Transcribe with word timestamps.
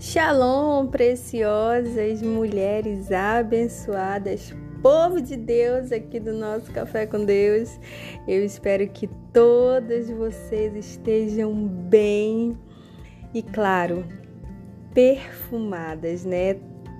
Shalom, 0.00 0.86
preciosas 0.86 2.22
mulheres 2.22 3.10
abençoadas, 3.10 4.54
povo 4.80 5.20
de 5.20 5.36
Deus 5.36 5.90
aqui 5.90 6.20
do 6.20 6.32
nosso 6.34 6.70
Café 6.70 7.04
com 7.04 7.24
Deus. 7.24 7.80
Eu 8.28 8.44
espero 8.44 8.88
que 8.88 9.08
todas 9.32 10.08
vocês 10.08 10.76
estejam 10.76 11.52
bem 11.52 12.56
e, 13.34 13.42
claro, 13.42 14.04
perfumadas, 14.94 16.24
né? 16.24 16.54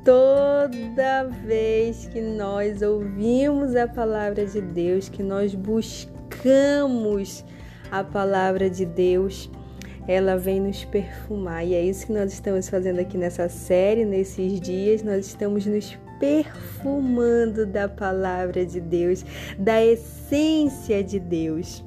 Toda 0.04 1.28
vez 1.44 2.08
que 2.08 2.20
nós 2.20 2.82
ouvimos 2.82 3.76
a 3.76 3.86
palavra 3.86 4.44
de 4.44 4.60
Deus, 4.60 5.08
que 5.08 5.22
nós 5.22 5.54
buscamos 5.54 7.44
a 7.92 8.02
palavra 8.02 8.68
de 8.68 8.84
Deus, 8.84 9.48
ela 10.08 10.38
vem 10.38 10.58
nos 10.58 10.86
perfumar. 10.86 11.64
E 11.66 11.74
é 11.74 11.84
isso 11.84 12.06
que 12.06 12.12
nós 12.14 12.32
estamos 12.32 12.66
fazendo 12.68 12.98
aqui 12.98 13.18
nessa 13.18 13.46
série, 13.48 14.06
nesses 14.06 14.58
dias. 14.58 15.02
Nós 15.02 15.26
estamos 15.26 15.66
nos 15.66 15.96
perfumando 16.18 17.66
da 17.66 17.88
palavra 17.88 18.64
de 18.64 18.80
Deus, 18.80 19.24
da 19.58 19.84
essência 19.84 21.04
de 21.04 21.20
Deus. 21.20 21.84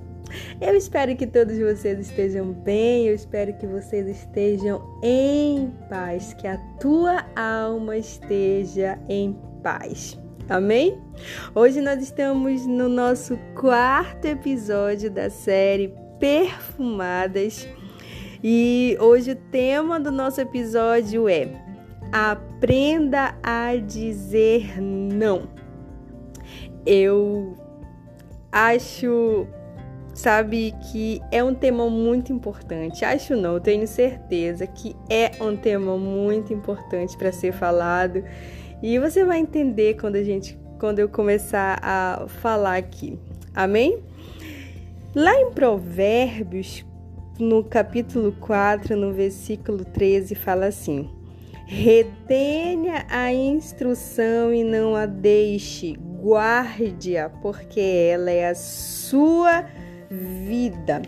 Eu 0.61 0.77
espero 0.77 1.13
que 1.17 1.27
todos 1.27 1.57
vocês 1.57 1.99
estejam 1.99 2.53
bem, 2.53 3.07
eu 3.07 3.16
espero 3.16 3.53
que 3.57 3.67
vocês 3.67 4.07
estejam 4.07 4.81
em 5.03 5.73
paz, 5.89 6.33
que 6.35 6.47
a 6.47 6.58
tua 6.80 7.25
alma 7.35 7.97
esteja 7.97 8.97
em 9.09 9.35
paz. 9.61 10.17
Amém? 10.47 10.97
Hoje 11.53 11.81
nós 11.81 12.02
estamos 12.02 12.66
no 12.66 12.88
nosso 12.88 13.38
quarto 13.59 14.25
episódio 14.25 15.11
da 15.11 15.30
série 15.30 15.94
Perfumadas 16.17 17.67
e 18.44 18.98
hoje 19.00 19.31
o 19.31 19.36
tema 19.36 20.00
do 20.00 20.12
nosso 20.12 20.42
episódio 20.42 21.30
é 21.30 21.47
Aprenda 22.11 23.36
a 23.42 23.75
dizer 23.75 24.81
não. 24.81 25.48
Eu 26.86 27.56
acho, 28.52 29.48
sabe, 30.14 30.73
que 30.92 31.22
é 31.31 31.44
um 31.44 31.53
tema 31.53 31.89
muito 31.89 32.33
importante. 32.33 33.06
Acho 33.06 33.36
não, 33.36 33.59
tenho 33.59 33.88
certeza 33.88 34.67
que 34.67 34.95
é 35.09 35.31
um 35.39 35.55
tema 35.55 35.98
muito 35.98 36.52
importante 36.53 37.16
para 37.17 37.31
ser 37.31 37.53
falado. 37.53 38.23
E 38.81 38.98
você 39.00 39.23
vai 39.23 39.39
entender 39.39 39.95
quando 39.95 40.16
a 40.16 40.23
gente 40.23 40.59
quando 40.80 40.98
eu 40.98 41.08
começar 41.08 41.80
a 41.81 42.26
falar 42.28 42.78
aqui. 42.78 43.17
Amém? 43.53 44.00
Lá 45.14 45.39
em 45.39 45.52
Provérbios 45.52 46.83
no 47.42 47.64
capítulo 47.64 48.31
4, 48.39 48.95
no 48.95 49.11
versículo 49.11 49.84
13, 49.84 50.36
fala 50.36 50.67
assim: 50.67 51.09
Retenha 51.66 53.06
a 53.09 53.33
instrução 53.33 54.53
e 54.53 54.64
não 54.64 54.95
a 54.95 55.06
deixe, 55.06 55.94
guarde-a, 56.22 57.30
porque 57.30 57.80
ela 57.80 58.30
é 58.30 58.50
a 58.50 58.56
sua 58.56 59.66
vida. 60.09 61.02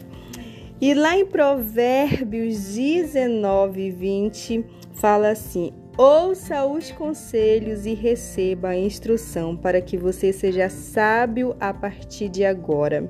E 0.81 0.94
lá 0.94 1.16
em 1.16 1.25
Provérbios 1.25 2.73
19, 2.73 3.92
20, 3.92 4.66
fala 4.94 5.30
assim: 5.30 5.72
Ouça 5.95 6.66
os 6.66 6.92
conselhos 6.92 7.86
e 7.86 7.94
receba 7.94 8.70
a 8.70 8.78
instrução 8.78 9.56
para 9.56 9.80
que 9.80 9.95
você 9.95 10.34
seja 10.34 10.68
sábio 10.68 11.56
a 11.59 11.72
partir 11.72 12.30
de 12.30 12.44
agora. 12.44 13.08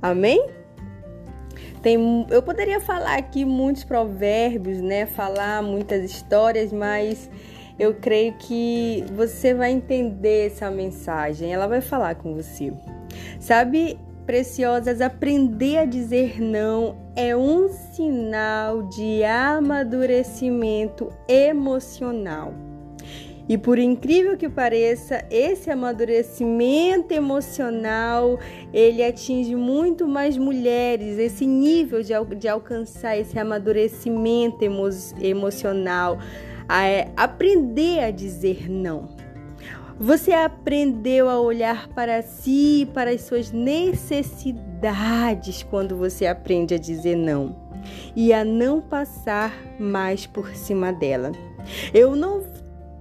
Amém? 0.00 0.46
Tem, 1.82 2.26
eu 2.30 2.42
poderia 2.42 2.80
falar 2.80 3.16
aqui 3.16 3.44
muitos 3.44 3.84
provérbios, 3.84 4.80
né? 4.80 5.06
Falar 5.06 5.62
muitas 5.62 6.04
histórias, 6.04 6.72
mas 6.72 7.30
eu 7.78 7.94
creio 7.94 8.34
que 8.34 9.04
você 9.14 9.54
vai 9.54 9.70
entender 9.70 10.46
essa 10.46 10.70
mensagem. 10.70 11.52
Ela 11.52 11.66
vai 11.66 11.80
falar 11.80 12.14
com 12.16 12.34
você. 12.34 12.72
Sabe, 13.38 13.98
preciosas, 14.26 15.00
aprender 15.00 15.78
a 15.78 15.84
dizer 15.84 16.40
não 16.40 16.96
é 17.14 17.36
um 17.36 17.68
sinal 17.68 18.82
de 18.88 19.22
amadurecimento 19.22 21.12
emocional. 21.28 22.52
E 23.48 23.56
por 23.56 23.78
incrível 23.78 24.36
que 24.36 24.48
pareça, 24.48 25.24
esse 25.30 25.70
amadurecimento 25.70 27.14
emocional, 27.14 28.40
ele 28.72 29.04
atinge 29.04 29.54
muito 29.54 30.08
mais 30.08 30.36
mulheres, 30.36 31.16
esse 31.18 31.46
nível 31.46 32.02
de, 32.02 32.12
de 32.36 32.48
alcançar 32.48 33.16
esse 33.16 33.38
amadurecimento 33.38 34.64
emo, 34.64 34.88
emocional, 35.20 36.18
é, 36.68 37.06
aprender 37.16 38.00
a 38.00 38.10
dizer 38.10 38.68
não. 38.68 39.08
Você 39.98 40.32
aprendeu 40.32 41.28
a 41.28 41.40
olhar 41.40 41.88
para 41.88 42.22
si, 42.22 42.88
para 42.92 43.12
as 43.12 43.22
suas 43.22 43.52
necessidades 43.52 45.62
quando 45.62 45.96
você 45.96 46.26
aprende 46.26 46.74
a 46.74 46.78
dizer 46.78 47.16
não 47.16 47.64
e 48.14 48.32
a 48.32 48.44
não 48.44 48.80
passar 48.80 49.52
mais 49.78 50.26
por 50.26 50.54
cima 50.54 50.92
dela. 50.92 51.32
Eu 51.94 52.14
não 52.14 52.42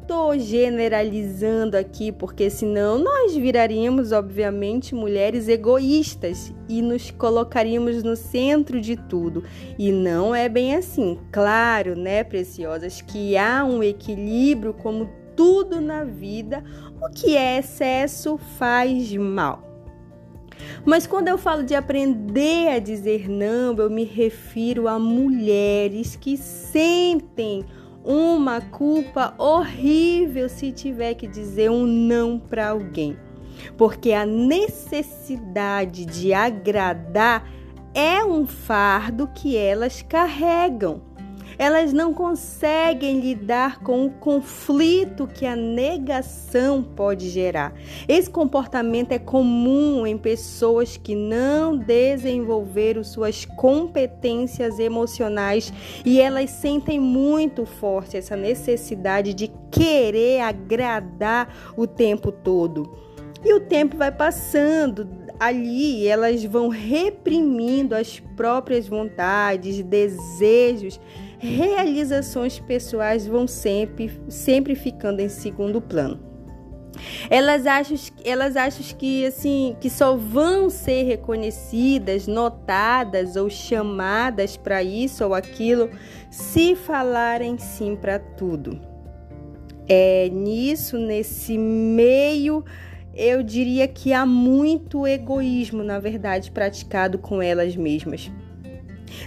estou 0.05 0.37
generalizando 0.37 1.75
aqui, 1.75 2.11
porque 2.11 2.47
senão 2.47 2.99
nós 2.99 3.35
viraríamos, 3.35 4.11
obviamente, 4.11 4.93
mulheres 4.93 5.47
egoístas 5.47 6.53
e 6.69 6.79
nos 6.79 7.09
colocaríamos 7.09 8.03
no 8.03 8.15
centro 8.15 8.79
de 8.79 8.95
tudo. 8.95 9.43
E 9.79 9.91
não 9.91 10.35
é 10.35 10.47
bem 10.47 10.75
assim. 10.75 11.19
Claro, 11.31 11.95
né, 11.95 12.23
preciosas, 12.23 13.01
que 13.01 13.35
há 13.35 13.65
um 13.65 13.81
equilíbrio 13.81 14.75
como 14.75 15.09
tudo 15.35 15.81
na 15.81 16.03
vida. 16.03 16.63
O 17.01 17.09
que 17.09 17.35
é 17.35 17.57
excesso 17.57 18.37
faz 18.59 19.11
mal. 19.13 19.63
Mas 20.85 21.07
quando 21.07 21.29
eu 21.29 21.37
falo 21.37 21.63
de 21.63 21.73
aprender 21.73 22.69
a 22.69 22.77
dizer 22.77 23.27
não, 23.27 23.75
eu 23.75 23.89
me 23.89 24.03
refiro 24.03 24.87
a 24.87 24.99
mulheres 24.99 26.15
que 26.15 26.37
sentem 26.37 27.65
uma 28.05 28.61
culpa 28.61 29.33
horrível 29.37 30.47
se 30.47 30.71
tiver 30.71 31.15
que 31.15 31.27
dizer 31.27 31.71
um 31.71 31.85
não 31.85 32.39
para 32.39 32.69
alguém. 32.69 33.17
Porque 33.77 34.11
a 34.13 34.25
necessidade 34.25 36.05
de 36.05 36.33
agradar 36.33 37.49
é 37.93 38.23
um 38.23 38.45
fardo 38.45 39.27
que 39.33 39.57
elas 39.57 40.01
carregam 40.01 41.01
elas 41.57 41.93
não 41.93 42.13
conseguem 42.13 43.19
lidar 43.19 43.79
com 43.79 44.05
o 44.05 44.09
conflito 44.09 45.27
que 45.27 45.45
a 45.45 45.55
negação 45.55 46.83
pode 46.83 47.29
gerar. 47.29 47.73
Esse 48.07 48.29
comportamento 48.29 49.11
é 49.11 49.19
comum 49.19 50.05
em 50.05 50.17
pessoas 50.17 50.97
que 50.97 51.15
não 51.15 51.77
desenvolveram 51.77 53.03
suas 53.03 53.45
competências 53.45 54.79
emocionais 54.79 55.71
e 56.05 56.19
elas 56.19 56.49
sentem 56.49 56.99
muito 56.99 57.65
forte 57.65 58.17
essa 58.17 58.35
necessidade 58.35 59.33
de 59.33 59.51
querer 59.71 60.41
agradar 60.41 61.73
o 61.77 61.87
tempo 61.87 62.31
todo. 62.31 63.05
E 63.43 63.53
o 63.53 63.59
tempo 63.59 63.95
vai 63.95 64.11
passando, 64.11 65.07
ali 65.39 66.07
elas 66.07 66.43
vão 66.43 66.67
reprimindo 66.69 67.93
as 67.93 68.19
próprias 68.35 68.87
vontades, 68.87 69.83
desejos 69.83 70.99
realizações 71.39 72.59
pessoais 72.59 73.27
vão 73.27 73.47
sempre, 73.47 74.11
sempre 74.29 74.75
ficando 74.75 75.19
em 75.19 75.29
segundo 75.29 75.81
plano. 75.81 76.19
Elas 77.29 77.65
acham, 77.65 77.97
elas 78.23 78.55
acham 78.55 78.97
que 78.97 79.25
assim 79.25 79.75
que 79.79 79.89
só 79.89 80.15
vão 80.15 80.69
ser 80.69 81.03
reconhecidas, 81.03 82.27
notadas 82.27 83.35
ou 83.35 83.49
chamadas 83.49 84.57
para 84.57 84.81
isso 84.81 85.25
ou 85.25 85.33
aquilo 85.33 85.89
se 86.29 86.75
falarem 86.75 87.57
sim 87.57 87.95
para 87.95 88.19
tudo. 88.19 88.79
É 89.87 90.29
nisso, 90.29 90.97
nesse 90.97 91.57
meio, 91.57 92.63
eu 93.13 93.43
diria 93.43 93.87
que 93.87 94.13
há 94.13 94.25
muito 94.25 95.05
egoísmo, 95.05 95.83
na 95.83 95.99
verdade, 95.99 96.51
praticado 96.51 97.19
com 97.19 97.41
elas 97.41 97.75
mesmas. 97.75 98.31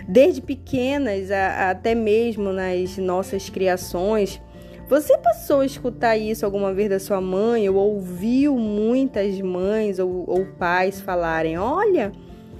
Desde 0.09 0.41
pequenas, 0.41 1.31
a, 1.31 1.71
até 1.71 1.95
mesmo 1.95 2.53
nas 2.53 2.99
nossas 2.99 3.49
criações, 3.49 4.41
você 4.89 5.19
passou 5.19 5.61
a 5.61 5.67
escutar 5.67 6.17
isso 6.17 6.47
alguma 6.47 6.73
vez 6.73 6.89
da 6.89 6.99
sua 6.99 7.21
mãe 7.21 7.69
ou 7.69 7.77
ouviu 7.77 8.57
muitas 8.57 9.39
mães 9.41 9.99
ou, 9.99 10.25
ou 10.27 10.47
pais 10.59 11.01
falarem: 11.01 11.59
Olha, 11.59 12.11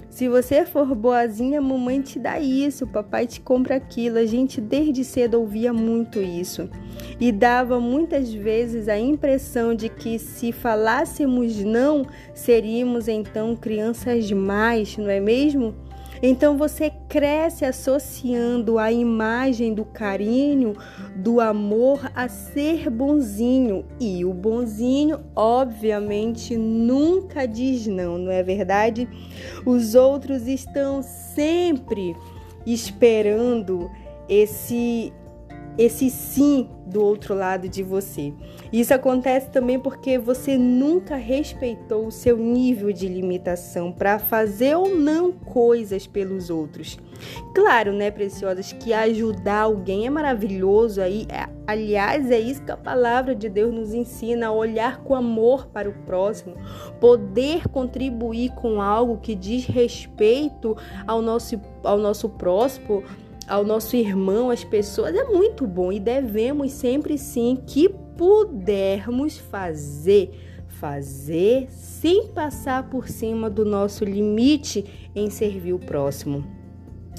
se 0.09 0.27
você 0.27 0.65
for 0.65 0.93
boazinha, 0.95 1.59
a 1.59 1.61
mamãe 1.61 2.01
te 2.01 2.19
dá 2.19 2.39
isso, 2.39 2.85
papai 2.87 3.27
te 3.27 3.39
compra 3.39 3.75
aquilo. 3.75 4.17
A 4.17 4.25
gente 4.25 4.59
desde 4.59 5.03
cedo 5.03 5.39
ouvia 5.39 5.71
muito 5.71 6.19
isso 6.19 6.69
e 7.19 7.31
dava 7.31 7.79
muitas 7.79 8.33
vezes 8.33 8.87
a 8.87 8.99
impressão 8.99 9.73
de 9.73 9.87
que 9.87 10.17
se 10.17 10.51
falássemos 10.51 11.63
não, 11.63 12.05
seríamos 12.33 13.07
então 13.07 13.55
crianças 13.55 14.31
mais, 14.31 14.97
não 14.97 15.09
é 15.09 15.19
mesmo? 15.19 15.75
Então 16.21 16.57
você 16.57 16.91
cresce 17.07 17.63
associando 17.63 18.77
a 18.77 18.91
imagem 18.91 19.73
do 19.73 19.85
carinho, 19.85 20.75
do 21.15 21.39
amor 21.39 22.11
a 22.13 22.27
ser 22.27 22.89
bonzinho. 22.89 23.85
E 23.99 24.25
o 24.25 24.33
bonzinho, 24.33 25.21
obviamente, 25.35 26.57
nunca 26.57 27.47
diz 27.47 27.87
não, 27.87 28.17
não 28.17 28.31
é 28.31 28.43
verdade? 28.43 29.07
Os 29.65 29.95
outros 29.95 30.47
estão 30.47 31.01
sempre 31.01 32.15
esperando 32.65 33.89
esse 34.27 35.13
esse 35.77 36.09
sim 36.09 36.67
do 36.89 37.03
outro 37.03 37.33
lado 37.33 37.69
de 37.69 37.83
você. 37.83 38.33
Isso 38.73 38.93
acontece 38.93 39.49
também 39.49 39.79
porque 39.79 40.17
você 40.17 40.57
nunca 40.57 41.15
respeitou 41.15 42.07
o 42.07 42.11
seu 42.11 42.37
nível 42.37 42.91
de 42.91 43.07
limitação 43.07 43.91
para 43.91 44.19
fazer 44.19 44.75
ou 44.75 44.95
não 44.95 45.31
coisas 45.31 46.07
pelos 46.07 46.49
outros. 46.49 46.97
Claro, 47.53 47.91
né, 47.91 48.09
preciosas, 48.09 48.71
que 48.71 48.93
ajudar 48.93 49.61
alguém 49.61 50.07
é 50.07 50.09
maravilhoso 50.09 51.01
aí. 51.01 51.27
É, 51.29 51.47
aliás, 51.67 52.31
é 52.31 52.39
isso 52.39 52.63
que 52.63 52.71
a 52.71 52.77
palavra 52.77 53.35
de 53.35 53.49
Deus 53.49 53.73
nos 53.73 53.93
ensina, 53.93 54.47
a 54.47 54.51
olhar 54.51 55.01
com 55.01 55.15
amor 55.15 55.67
para 55.67 55.89
o 55.89 55.93
próximo, 56.05 56.55
poder 56.99 57.67
contribuir 57.67 58.51
com 58.51 58.81
algo 58.81 59.17
que 59.17 59.35
diz 59.35 59.65
respeito 59.65 60.77
ao 61.05 61.21
nosso 61.21 61.59
ao 61.83 61.97
nosso 61.97 62.29
próximo 62.29 63.03
ao 63.49 63.65
nosso 63.65 63.95
irmão, 63.95 64.49
às 64.49 64.63
pessoas, 64.63 65.15
é 65.15 65.23
muito 65.23 65.65
bom 65.65 65.91
e 65.91 65.99
devemos 65.99 66.71
sempre 66.71 67.17
sim 67.17 67.57
que 67.65 67.89
pudermos 68.15 69.37
fazer, 69.37 70.31
fazer 70.67 71.67
sem 71.69 72.27
passar 72.27 72.89
por 72.89 73.09
cima 73.09 73.49
do 73.49 73.65
nosso 73.65 74.05
limite 74.05 75.09
em 75.15 75.29
servir 75.29 75.73
o 75.73 75.79
próximo. 75.79 76.58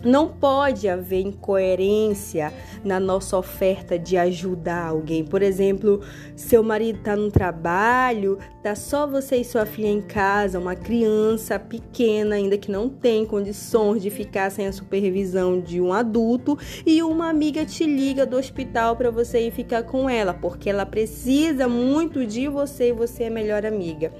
Não 0.04 0.28
pode 0.28 0.88
haver 0.88 1.20
incoerência 1.20 2.52
na 2.82 2.98
nossa 2.98 3.36
oferta 3.36 3.98
de 3.98 4.16
ajudar 4.16 4.86
alguém. 4.86 5.24
Por 5.24 5.42
exemplo, 5.42 6.00
seu 6.34 6.62
marido 6.62 7.00
está 7.00 7.14
no 7.14 7.30
trabalho, 7.30 8.38
tá 8.62 8.74
só 8.74 9.06
você 9.06 9.36
e 9.36 9.44
sua 9.44 9.66
filha 9.66 9.88
em 9.88 10.00
casa, 10.00 10.58
uma 10.58 10.74
criança 10.74 11.58
pequena 11.58 12.36
ainda 12.36 12.56
que 12.56 12.70
não 12.70 12.88
tem 12.88 13.26
condições 13.26 14.00
de 14.00 14.08
ficar 14.08 14.50
sem 14.50 14.66
a 14.66 14.72
supervisão 14.72 15.60
de 15.60 15.82
um 15.82 15.92
adulto 15.92 16.58
e 16.86 17.02
uma 17.02 17.28
amiga 17.28 17.66
te 17.66 17.84
liga 17.84 18.24
do 18.24 18.38
hospital 18.38 18.96
para 18.96 19.10
você 19.10 19.46
ir 19.46 19.50
ficar 19.50 19.82
com 19.82 20.08
ela, 20.08 20.32
porque 20.32 20.70
ela 20.70 20.86
precisa 20.86 21.68
muito 21.68 22.24
de 22.24 22.48
você 22.48 22.88
e 22.88 22.92
você 22.92 23.24
é 23.24 23.30
melhor 23.30 23.66
amiga. 23.66 24.12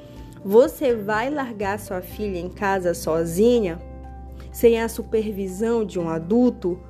Você 0.44 0.94
vai 0.94 1.30
largar 1.30 1.78
sua 1.78 2.02
filha 2.02 2.38
em 2.38 2.50
casa 2.50 2.92
sozinha? 2.92 3.89
Sem 4.50 4.80
a 4.80 4.88
supervisão 4.88 5.84
de 5.84 5.98
um 5.98 6.08
adulto, 6.08 6.80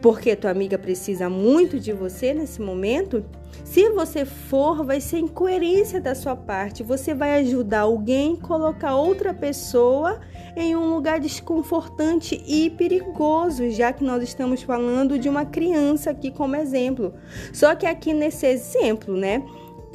porque 0.00 0.36
tua 0.36 0.50
amiga 0.50 0.78
precisa 0.78 1.30
muito 1.30 1.80
de 1.80 1.92
você 1.92 2.34
nesse 2.34 2.60
momento, 2.60 3.24
se 3.62 3.88
você 3.90 4.24
for, 4.24 4.84
vai 4.84 5.00
ser 5.00 5.18
incoerência 5.18 6.00
da 6.00 6.14
sua 6.14 6.34
parte. 6.34 6.82
Você 6.82 7.14
vai 7.14 7.38
ajudar 7.40 7.80
alguém 7.80 8.36
colocar 8.36 8.96
outra 8.96 9.32
pessoa 9.32 10.20
em 10.56 10.76
um 10.76 10.92
lugar 10.94 11.20
desconfortante 11.20 12.42
e 12.46 12.70
perigoso, 12.70 13.70
já 13.70 13.92
que 13.92 14.04
nós 14.04 14.22
estamos 14.22 14.62
falando 14.62 15.18
de 15.18 15.28
uma 15.28 15.44
criança 15.44 16.10
aqui 16.10 16.30
como 16.30 16.56
exemplo. 16.56 17.14
Só 17.52 17.74
que 17.74 17.86
aqui 17.86 18.12
nesse 18.12 18.46
exemplo, 18.46 19.16
né? 19.16 19.42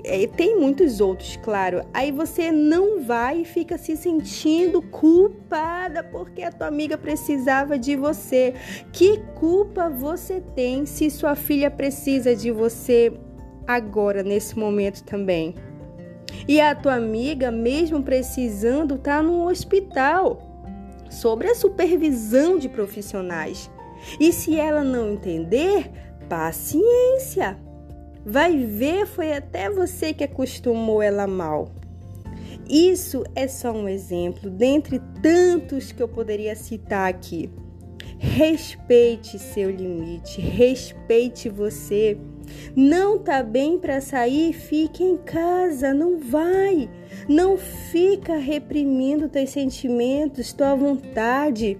É, 0.03 0.27
tem 0.27 0.59
muitos 0.59 1.01
outros, 1.01 1.37
claro. 1.37 1.81
Aí 1.93 2.11
você 2.11 2.51
não 2.51 3.01
vai 3.01 3.41
e 3.41 3.45
fica 3.45 3.77
se 3.77 3.95
sentindo 3.95 4.81
culpada 4.81 6.03
porque 6.03 6.43
a 6.43 6.51
tua 6.51 6.67
amiga 6.67 6.97
precisava 6.97 7.77
de 7.77 7.95
você. 7.95 8.53
Que 8.91 9.19
culpa 9.35 9.89
você 9.89 10.41
tem 10.55 10.85
se 10.85 11.09
sua 11.09 11.35
filha 11.35 11.69
precisa 11.69 12.35
de 12.35 12.51
você 12.51 13.13
agora, 13.67 14.23
nesse 14.23 14.57
momento 14.57 15.03
também? 15.03 15.55
E 16.47 16.59
a 16.59 16.73
tua 16.73 16.95
amiga, 16.95 17.51
mesmo 17.51 18.01
precisando, 18.01 18.97
tá 18.97 19.21
no 19.21 19.47
hospital 19.47 20.41
sobre 21.09 21.47
a 21.47 21.55
supervisão 21.55 22.57
de 22.57 22.69
profissionais. 22.69 23.69
E 24.19 24.31
se 24.31 24.57
ela 24.57 24.83
não 24.83 25.11
entender, 25.11 25.91
paciência 26.29 27.59
Vai 28.29 28.55
ver, 28.57 29.07
foi 29.07 29.33
até 29.33 29.71
você 29.71 30.13
que 30.13 30.23
acostumou 30.23 31.01
ela 31.01 31.25
mal. 31.25 31.71
Isso 32.69 33.23
é 33.33 33.47
só 33.47 33.71
um 33.71 33.89
exemplo 33.89 34.51
dentre 34.51 35.01
tantos 35.19 35.91
que 35.91 36.03
eu 36.03 36.07
poderia 36.07 36.55
citar 36.55 37.09
aqui. 37.09 37.49
Respeite 38.19 39.39
seu 39.39 39.71
limite, 39.71 40.39
respeite 40.41 41.49
você. 41.49 42.19
Não 42.75 43.17
tá 43.17 43.41
bem 43.41 43.79
para 43.79 43.99
sair? 43.99 44.53
Fique 44.53 45.03
em 45.03 45.17
casa, 45.17 45.91
não 45.91 46.19
vai. 46.19 46.87
Não 47.27 47.57
fica 47.57 48.35
reprimindo 48.37 49.27
teus 49.27 49.49
sentimentos, 49.49 50.53
tua 50.53 50.75
vontade 50.75 51.79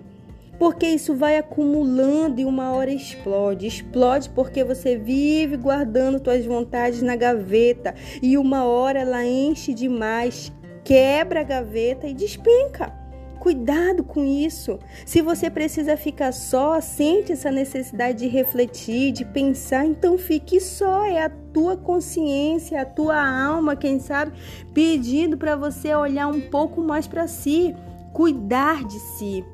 porque 0.59 0.85
isso 0.85 1.15
vai 1.15 1.37
acumulando 1.37 2.41
e 2.41 2.45
uma 2.45 2.71
hora 2.71 2.91
explode. 2.91 3.65
Explode 3.65 4.29
porque 4.29 4.63
você 4.63 4.97
vive 4.97 5.55
guardando 5.55 6.21
suas 6.21 6.45
vontades 6.45 7.01
na 7.01 7.15
gaveta 7.15 7.95
e 8.21 8.37
uma 8.37 8.65
hora 8.65 8.99
ela 8.99 9.25
enche 9.25 9.73
demais, 9.73 10.51
quebra 10.83 11.39
a 11.39 11.43
gaveta 11.43 12.07
e 12.07 12.13
despenca. 12.13 12.93
Cuidado 13.39 14.03
com 14.03 14.25
isso. 14.25 14.77
Se 15.05 15.21
você 15.21 15.49
precisa 15.49 15.95
ficar 15.95 16.33
só, 16.33 16.81
sente 16.81 17.31
essa 17.31 17.49
necessidade 17.49 18.19
de 18.19 18.27
refletir, 18.27 19.13
de 19.13 19.23
pensar, 19.23 19.85
então 19.85 20.17
fique 20.17 20.59
só. 20.59 21.05
É 21.05 21.23
a 21.23 21.29
tua 21.29 21.77
consciência, 21.77 22.81
a 22.81 22.85
tua 22.85 23.17
alma, 23.17 23.77
quem 23.77 23.97
sabe, 23.97 24.33
pedindo 24.73 25.37
para 25.37 25.55
você 25.55 25.95
olhar 25.95 26.27
um 26.27 26.41
pouco 26.41 26.81
mais 26.81 27.07
para 27.07 27.27
si, 27.27 27.73
cuidar 28.11 28.83
de 28.83 28.99
si. 28.99 29.45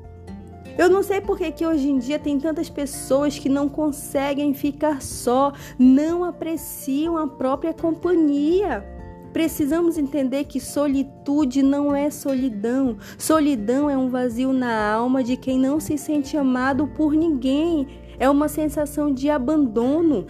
Eu 0.78 0.90
não 0.90 1.02
sei 1.02 1.20
por 1.22 1.38
que, 1.38 1.50
que 1.50 1.66
hoje 1.66 1.88
em 1.88 1.98
dia 1.98 2.18
tem 2.18 2.38
tantas 2.38 2.68
pessoas 2.68 3.38
que 3.38 3.48
não 3.48 3.68
conseguem 3.68 4.52
ficar 4.52 5.00
só, 5.00 5.52
não 5.78 6.22
apreciam 6.22 7.16
a 7.16 7.26
própria 7.26 7.72
companhia. 7.72 8.84
Precisamos 9.32 9.98
entender 9.98 10.44
que 10.44 10.60
solitude 10.60 11.62
não 11.62 11.94
é 11.94 12.10
solidão. 12.10 12.96
Solidão 13.18 13.88
é 13.88 13.96
um 13.96 14.08
vazio 14.08 14.52
na 14.52 14.92
alma 14.92 15.22
de 15.22 15.36
quem 15.36 15.58
não 15.58 15.80
se 15.80 15.96
sente 15.96 16.36
amado 16.36 16.86
por 16.88 17.12
ninguém. 17.12 17.86
É 18.18 18.28
uma 18.28 18.48
sensação 18.48 19.12
de 19.12 19.30
abandono. 19.30 20.26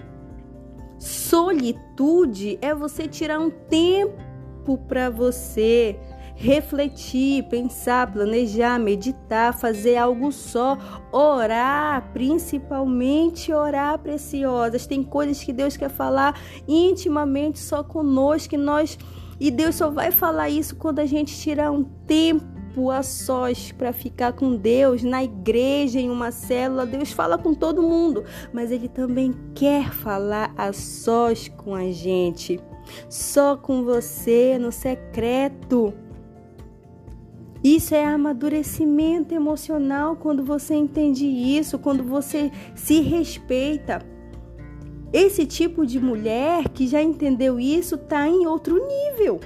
Solitude 0.98 2.58
é 2.60 2.74
você 2.74 3.06
tirar 3.06 3.40
um 3.40 3.50
tempo 3.50 4.78
para 4.88 5.10
você, 5.10 5.96
refletir, 6.36 7.44
pensar, 7.44 8.12
planejar, 8.12 8.78
meditar, 8.78 9.58
fazer 9.58 9.96
algo 9.96 10.30
só, 10.30 10.76
orar, 11.10 12.12
principalmente 12.12 13.52
orar, 13.52 13.98
preciosas. 13.98 14.86
Tem 14.86 15.02
coisas 15.02 15.42
que 15.42 15.52
Deus 15.52 15.76
quer 15.76 15.88
falar 15.88 16.38
intimamente 16.68 17.58
só 17.58 17.82
conosco 17.82 18.54
e 18.54 18.58
nós 18.58 18.98
e 19.38 19.50
Deus 19.50 19.74
só 19.74 19.90
vai 19.90 20.10
falar 20.10 20.48
isso 20.48 20.76
quando 20.76 20.98
a 20.98 21.04
gente 21.04 21.36
tirar 21.36 21.70
um 21.70 21.84
tempo 21.84 22.90
a 22.90 23.02
sós 23.02 23.70
para 23.72 23.92
ficar 23.92 24.32
com 24.32 24.56
Deus 24.56 25.02
na 25.02 25.24
igreja, 25.24 25.98
em 25.98 26.10
uma 26.10 26.30
célula. 26.30 26.86
Deus 26.86 27.12
fala 27.12 27.36
com 27.36 27.54
todo 27.54 27.82
mundo, 27.82 28.24
mas 28.52 28.70
Ele 28.70 28.88
também 28.88 29.34
quer 29.54 29.92
falar 29.92 30.54
a 30.56 30.72
sós 30.72 31.48
com 31.48 31.74
a 31.74 31.90
gente, 31.90 32.58
só 33.10 33.56
com 33.56 33.84
você 33.84 34.58
no 34.58 34.72
secreto. 34.72 35.92
Isso 37.66 37.96
é 37.96 38.04
amadurecimento 38.04 39.34
emocional 39.34 40.14
quando 40.14 40.44
você 40.44 40.72
entende 40.72 41.26
isso, 41.26 41.80
quando 41.80 42.04
você 42.04 42.52
se 42.76 43.00
respeita. 43.00 44.06
Esse 45.12 45.44
tipo 45.44 45.84
de 45.84 45.98
mulher 45.98 46.68
que 46.68 46.86
já 46.86 47.02
entendeu 47.02 47.58
isso 47.58 47.96
está 47.96 48.28
em 48.28 48.46
outro 48.46 48.80
nível. 48.86 49.40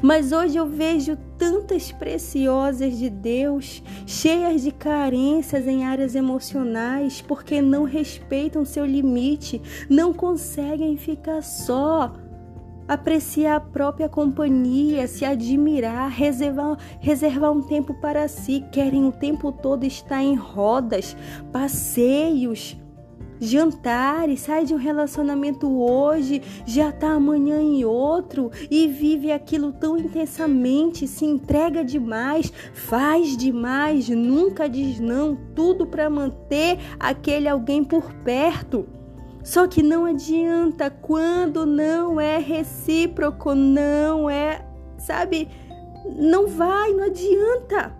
Mas 0.00 0.30
hoje 0.30 0.56
eu 0.56 0.64
vejo 0.64 1.18
tantas 1.36 1.90
preciosas 1.90 2.96
de 2.96 3.10
Deus, 3.10 3.82
cheias 4.06 4.62
de 4.62 4.70
carências 4.70 5.66
em 5.66 5.84
áreas 5.84 6.14
emocionais, 6.14 7.20
porque 7.20 7.60
não 7.60 7.82
respeitam 7.82 8.64
seu 8.64 8.86
limite, 8.86 9.60
não 9.90 10.12
conseguem 10.12 10.96
ficar 10.96 11.42
só 11.42 12.14
apreciar 12.86 13.56
a 13.56 13.60
própria 13.60 14.08
companhia, 14.08 15.06
se 15.06 15.24
admirar, 15.24 16.10
reservar, 16.10 16.76
reservar 17.00 17.52
um 17.52 17.62
tempo 17.62 17.94
para 17.94 18.28
si, 18.28 18.64
querem 18.72 19.06
o 19.06 19.12
tempo 19.12 19.52
todo 19.52 19.84
estar 19.84 20.22
em 20.22 20.34
rodas, 20.34 21.16
passeios. 21.52 22.76
jantares, 23.40 24.40
sai 24.40 24.64
de 24.64 24.72
um 24.72 24.76
relacionamento 24.76 25.68
hoje, 25.68 26.40
já 26.64 26.92
tá 26.92 27.10
amanhã 27.10 27.60
em 27.60 27.84
outro 27.84 28.52
e 28.70 28.86
vive 28.86 29.32
aquilo 29.32 29.72
tão 29.72 29.98
intensamente, 29.98 31.08
se 31.08 31.24
entrega 31.24 31.84
demais, 31.84 32.52
faz 32.72 33.36
demais, 33.36 34.08
nunca 34.08 34.68
diz 34.68 35.00
não, 35.00 35.36
tudo 35.56 35.86
para 35.86 36.08
manter 36.08 36.78
aquele 37.00 37.48
alguém 37.48 37.82
por 37.82 38.14
perto. 38.22 39.01
Só 39.42 39.66
que 39.66 39.82
não 39.82 40.04
adianta 40.04 40.88
quando 40.88 41.66
não 41.66 42.20
é 42.20 42.38
recíproco, 42.38 43.54
não 43.54 44.30
é, 44.30 44.64
sabe? 44.96 45.48
Não 46.16 46.46
vai, 46.46 46.92
não 46.92 47.04
adianta. 47.04 47.92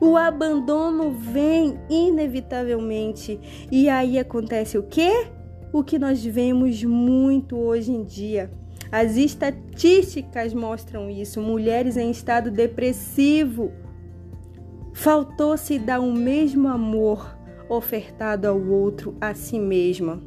O 0.00 0.16
abandono 0.16 1.10
vem 1.10 1.78
inevitavelmente. 1.90 3.40
E 3.70 3.88
aí 3.88 4.18
acontece 4.18 4.78
o 4.78 4.84
quê? 4.84 5.26
O 5.72 5.82
que 5.82 5.98
nós 5.98 6.24
vemos 6.24 6.84
muito 6.84 7.58
hoje 7.58 7.90
em 7.90 8.04
dia. 8.04 8.50
As 8.92 9.16
estatísticas 9.16 10.54
mostram 10.54 11.10
isso. 11.10 11.40
Mulheres 11.40 11.96
em 11.96 12.10
estado 12.10 12.50
depressivo. 12.50 13.72
Faltou-se 14.94 15.78
dar 15.78 16.00
o 16.00 16.12
mesmo 16.12 16.68
amor 16.68 17.37
ofertado 17.68 18.48
ao 18.48 18.60
outro, 18.60 19.16
a 19.20 19.34
si 19.34 19.58
mesma. 19.58 20.22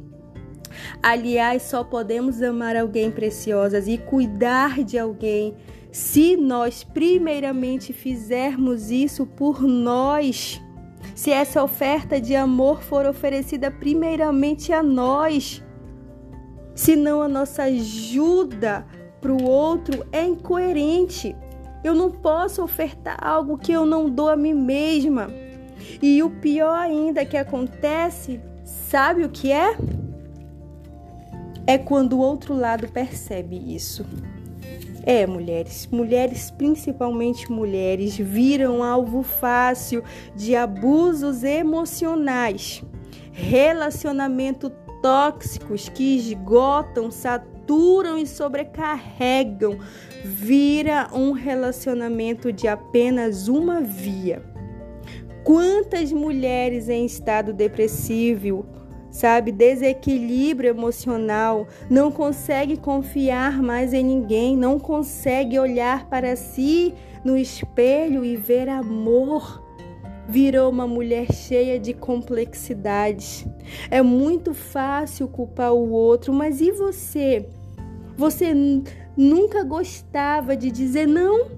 Aliás, 1.02 1.62
só 1.62 1.84
podemos 1.84 2.42
amar 2.42 2.76
alguém 2.76 3.10
preciosas 3.10 3.86
e 3.86 3.98
cuidar 3.98 4.82
de 4.82 4.98
alguém 4.98 5.54
se 5.90 6.36
nós 6.38 6.82
primeiramente 6.82 7.92
fizermos 7.92 8.90
isso 8.90 9.26
por 9.26 9.60
nós, 9.60 10.60
se 11.14 11.30
essa 11.30 11.62
oferta 11.62 12.18
de 12.18 12.34
amor 12.34 12.82
for 12.82 13.04
oferecida 13.04 13.70
primeiramente 13.70 14.72
a 14.72 14.82
nós, 14.82 15.62
senão 16.74 17.20
a 17.20 17.28
nossa 17.28 17.64
ajuda 17.64 18.86
para 19.20 19.32
o 19.32 19.44
outro 19.44 20.06
é 20.10 20.24
incoerente. 20.24 21.36
Eu 21.84 21.94
não 21.94 22.10
posso 22.10 22.62
ofertar 22.62 23.18
algo 23.20 23.58
que 23.58 23.72
eu 23.72 23.84
não 23.84 24.08
dou 24.08 24.30
a 24.30 24.36
mim 24.36 24.54
mesma. 24.54 25.28
E 26.00 26.22
o 26.22 26.30
pior 26.30 26.76
ainda 26.76 27.24
que 27.24 27.36
acontece, 27.36 28.40
sabe 28.64 29.24
o 29.24 29.28
que 29.28 29.52
é? 29.52 29.76
É 31.66 31.78
quando 31.78 32.14
o 32.14 32.20
outro 32.20 32.54
lado 32.54 32.88
percebe 32.88 33.56
isso. 33.56 34.04
É, 35.04 35.26
mulheres, 35.26 35.88
mulheres, 35.90 36.50
principalmente 36.50 37.50
mulheres, 37.50 38.16
viram 38.16 38.84
alvo 38.84 39.22
fácil 39.22 40.02
de 40.34 40.54
abusos 40.54 41.42
emocionais, 41.42 42.84
relacionamento 43.32 44.70
tóxicos 45.02 45.88
que 45.88 46.16
esgotam, 46.16 47.10
saturam 47.10 48.16
e 48.16 48.26
sobrecarregam, 48.26 49.76
vira 50.24 51.08
um 51.12 51.32
relacionamento 51.32 52.52
de 52.52 52.68
apenas 52.68 53.48
uma 53.48 53.80
via. 53.80 54.51
Quantas 55.44 56.12
mulheres 56.12 56.88
em 56.88 57.04
estado 57.04 57.52
depressivo 57.52 58.66
sabe? 59.12 59.52
Desequilíbrio 59.52 60.70
emocional, 60.70 61.68
não 61.88 62.10
consegue 62.10 62.76
confiar 62.76 63.62
mais 63.62 63.92
em 63.92 64.02
ninguém, 64.02 64.56
não 64.56 64.80
consegue 64.80 65.58
olhar 65.58 66.08
para 66.08 66.34
si 66.34 66.94
no 67.22 67.36
espelho 67.36 68.24
e 68.24 68.34
ver 68.34 68.68
amor. 68.68 69.62
Virou 70.26 70.70
uma 70.70 70.86
mulher 70.86 71.30
cheia 71.30 71.78
de 71.78 71.92
complexidades. 71.92 73.44
É 73.90 74.00
muito 74.00 74.54
fácil 74.54 75.28
culpar 75.28 75.74
o 75.74 75.90
outro, 75.90 76.32
mas 76.32 76.60
e 76.60 76.72
você? 76.72 77.46
Você 78.16 78.54
nunca 79.16 79.62
gostava 79.62 80.56
de 80.56 80.70
dizer 80.70 81.06
não? 81.06 81.50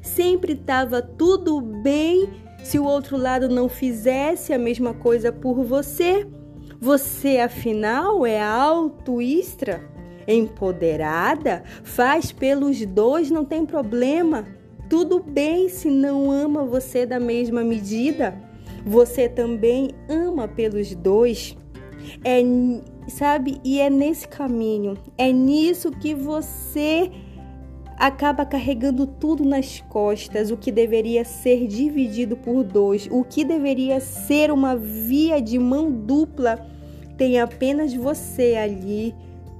Sempre 0.00 0.52
estava 0.52 1.02
tudo 1.02 1.60
bem 1.60 2.28
se 2.68 2.78
o 2.78 2.84
outro 2.84 3.16
lado 3.16 3.48
não 3.48 3.66
fizesse 3.66 4.52
a 4.52 4.58
mesma 4.58 4.92
coisa 4.92 5.32
por 5.32 5.64
você? 5.64 6.28
Você, 6.78 7.38
afinal, 7.38 8.26
é 8.26 8.42
altruísta, 8.42 9.80
empoderada, 10.26 11.62
faz 11.82 12.30
pelos 12.30 12.84
dois, 12.84 13.30
não 13.30 13.42
tem 13.42 13.64
problema. 13.64 14.44
Tudo 14.86 15.18
bem 15.18 15.70
se 15.70 15.88
não 15.88 16.30
ama 16.30 16.62
você 16.66 17.06
da 17.06 17.18
mesma 17.18 17.64
medida. 17.64 18.38
Você 18.84 19.30
também 19.30 19.92
ama 20.06 20.46
pelos 20.46 20.94
dois. 20.94 21.56
É, 22.22 22.42
sabe? 23.08 23.62
E 23.64 23.80
é 23.80 23.88
nesse 23.88 24.28
caminho, 24.28 24.92
é 25.16 25.32
nisso 25.32 25.90
que 25.90 26.14
você 26.14 27.10
acaba 27.98 28.46
carregando 28.46 29.06
tudo 29.06 29.44
nas 29.44 29.80
costas, 29.80 30.52
o 30.52 30.56
que 30.56 30.70
deveria 30.70 31.24
ser 31.24 31.66
dividido 31.66 32.36
por 32.36 32.62
dois, 32.62 33.08
o 33.10 33.24
que 33.24 33.44
deveria 33.44 33.98
ser 33.98 34.52
uma 34.52 34.76
via 34.76 35.42
de 35.42 35.58
mão 35.58 35.90
dupla, 35.90 36.64
tem 37.16 37.40
apenas 37.40 37.92
você 37.92 38.54
ali 38.54 39.12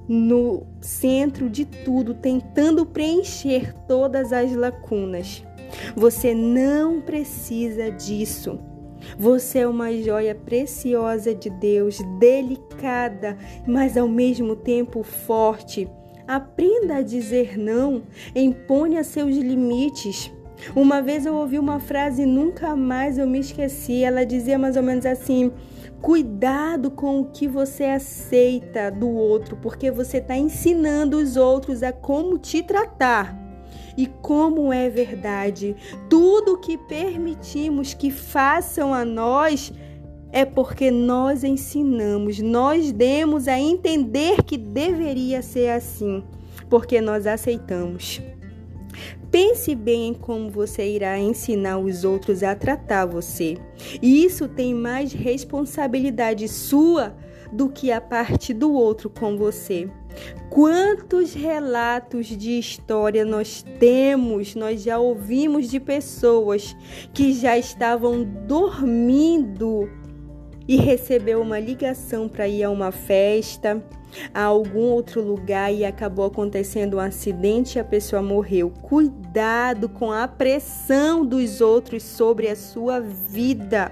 no 0.07 0.63
centro 0.79 1.49
de 1.49 1.65
tudo, 1.65 2.13
tentando 2.13 2.85
preencher 2.85 3.75
todas 3.87 4.31
as 4.31 4.55
lacunas. 4.55 5.43
Você 5.95 6.33
não 6.33 7.01
precisa 7.01 7.91
disso. 7.91 8.57
Você 9.17 9.59
é 9.59 9.67
uma 9.67 9.93
joia 9.93 10.33
preciosa 10.33 11.35
de 11.35 11.49
Deus, 11.49 11.99
delicada, 12.19 13.37
mas 13.67 13.97
ao 13.97 14.07
mesmo 14.07 14.55
tempo 14.55 15.03
forte 15.03 15.87
Aprenda 16.29 16.97
a 16.97 17.01
dizer 17.01 17.57
não, 17.57 18.03
imponha 18.35 19.03
seus 19.03 19.35
limites. 19.35 20.31
Uma 20.75 21.01
vez 21.01 21.25
eu 21.25 21.33
ouvi 21.33 21.57
uma 21.57 21.79
frase 21.79 22.21
e 22.21 22.25
nunca 22.27 22.75
mais 22.75 23.17
eu 23.17 23.25
me 23.25 23.39
esqueci. 23.39 24.03
Ela 24.03 24.23
dizia 24.23 24.59
mais 24.59 24.77
ou 24.77 24.83
menos 24.83 25.07
assim: 25.07 25.51
Cuidado 25.99 26.91
com 26.91 27.19
o 27.19 27.25
que 27.25 27.47
você 27.47 27.85
aceita 27.85 28.91
do 28.91 29.09
outro, 29.09 29.57
porque 29.57 29.89
você 29.89 30.19
está 30.19 30.37
ensinando 30.37 31.17
os 31.17 31.35
outros 31.35 31.81
a 31.81 31.91
como 31.91 32.37
te 32.37 32.61
tratar. 32.61 33.35
E 33.97 34.05
como 34.05 34.71
é 34.71 34.87
verdade, 34.87 35.75
tudo 36.11 36.59
que 36.59 36.77
permitimos 36.77 37.95
que 37.95 38.11
façam 38.11 38.93
a 38.93 39.03
nós 39.03 39.73
é 40.31 40.45
porque 40.45 40.91
nós 40.91 41.43
ensinamos, 41.43 42.39
nós 42.39 42.91
demos 42.91 43.47
a 43.47 43.57
entender 43.57 44.43
que 44.43 44.57
deveria 44.57 45.41
ser 45.41 45.69
assim, 45.69 46.23
porque 46.69 47.01
nós 47.01 47.25
aceitamos. 47.25 48.21
Pense 49.31 49.75
bem 49.75 50.07
em 50.09 50.13
como 50.13 50.49
você 50.49 50.89
irá 50.89 51.19
ensinar 51.19 51.77
os 51.77 52.03
outros 52.03 52.41
a 52.41 52.55
tratar 52.55 53.05
você. 53.05 53.57
E 54.01 54.23
isso 54.25 54.47
tem 54.47 54.73
mais 54.73 55.13
responsabilidade 55.13 56.47
sua 56.47 57.15
do 57.51 57.69
que 57.69 57.91
a 57.91 58.01
parte 58.01 58.53
do 58.53 58.71
outro 58.73 59.09
com 59.09 59.37
você. 59.37 59.89
Quantos 60.49 61.33
relatos 61.33 62.25
de 62.25 62.57
história 62.57 63.23
nós 63.23 63.63
temos, 63.79 64.55
nós 64.55 64.81
já 64.81 64.97
ouvimos 64.97 65.69
de 65.69 65.79
pessoas 65.79 66.75
que 67.13 67.33
já 67.33 67.57
estavam 67.57 68.23
dormindo 68.23 69.87
e 70.69 70.75
recebeu 70.75 71.41
uma 71.41 71.59
ligação 71.59 72.29
para 72.29 72.47
ir 72.47 72.63
a 72.63 72.69
uma 72.69 72.91
festa, 72.91 73.83
a 74.31 74.43
algum 74.43 74.81
outro 74.81 75.19
lugar 75.19 75.73
e 75.73 75.83
acabou 75.83 76.25
acontecendo 76.25 76.97
um 76.97 76.99
acidente 76.99 77.79
e 77.79 77.81
a 77.81 77.83
pessoa 77.83 78.21
morreu. 78.21 78.71
Cuidado 78.83 79.89
com 79.89 80.11
a 80.11 80.27
pressão 80.27 81.25
dos 81.25 81.59
outros 81.59 82.03
sobre 82.03 82.47
a 82.47 82.55
sua 82.55 82.99
vida. 82.99 83.91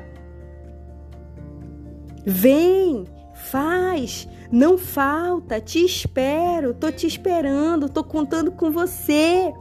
Vem, 2.23 3.05
faz, 3.33 4.29
não 4.51 4.77
falta, 4.77 5.59
te 5.59 5.83
espero, 5.83 6.75
tô 6.75 6.91
te 6.91 7.07
esperando, 7.07 7.89
tô 7.89 8.03
contando 8.03 8.51
com 8.51 8.69
você. 8.69 9.51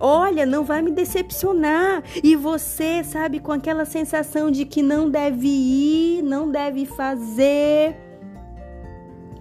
Olha, 0.00 0.46
não 0.46 0.64
vai 0.64 0.82
me 0.82 0.90
decepcionar. 0.90 2.02
E 2.22 2.36
você, 2.36 3.02
sabe, 3.02 3.40
com 3.40 3.52
aquela 3.52 3.84
sensação 3.84 4.50
de 4.50 4.64
que 4.64 4.82
não 4.82 5.10
deve 5.10 5.48
ir, 5.48 6.22
não 6.22 6.50
deve 6.50 6.86
fazer. 6.86 7.96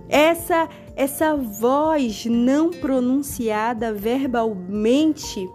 Essa 0.10 0.70
essa 0.96 1.36
voz 1.36 2.26
não 2.26 2.72
pronunciada 2.72 3.94
verbalmente 3.94 5.48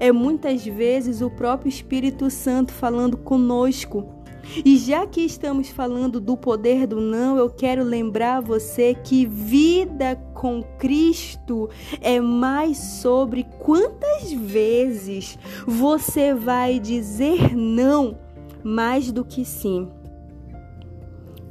é 0.00 0.10
muitas 0.10 0.64
vezes 0.64 1.20
o 1.20 1.30
próprio 1.30 1.68
Espírito 1.68 2.28
Santo 2.30 2.72
falando 2.72 3.16
conosco 3.16 4.18
e 4.64 4.76
já 4.78 5.06
que 5.06 5.20
estamos 5.20 5.68
falando 5.68 6.18
do 6.18 6.36
poder 6.36 6.86
do 6.86 7.00
não, 7.00 7.36
eu 7.36 7.50
quero 7.50 7.84
lembrar 7.84 8.40
você 8.40 8.94
que 8.94 9.26
vida 9.26 10.16
com 10.38 10.62
Cristo 10.78 11.68
é 12.00 12.20
mais 12.20 12.78
sobre 12.78 13.44
quantas 13.58 14.30
vezes 14.30 15.36
você 15.66 16.32
vai 16.32 16.78
dizer 16.78 17.56
não 17.56 18.16
mais 18.62 19.10
do 19.10 19.24
que 19.24 19.44
sim. 19.44 19.88